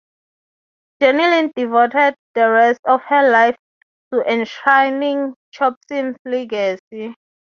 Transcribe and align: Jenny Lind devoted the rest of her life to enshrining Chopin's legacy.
Jenny 0.99 1.27
Lind 1.27 1.51
devoted 1.55 2.15
the 2.33 2.49
rest 2.49 2.79
of 2.85 3.01
her 3.03 3.29
life 3.29 3.55
to 4.11 4.21
enshrining 4.21 5.35
Chopin's 5.51 6.17
legacy. 6.25 7.13